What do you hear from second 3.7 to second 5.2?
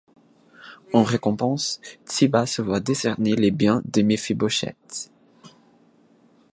de Mephibosheth.